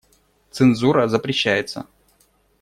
[0.49, 1.85] Цензура запрещается.